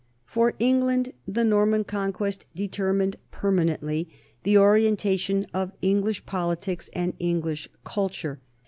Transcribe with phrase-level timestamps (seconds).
[0.25, 4.07] For England, the Norman Conquest determined per manently
[4.41, 8.39] the orientation of English politics and Eng lish culture.